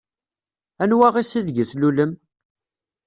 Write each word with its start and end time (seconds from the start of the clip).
Anwa 0.83 1.07
ass 1.19 1.31
ideg 1.39 1.57
tlulem? 1.69 2.11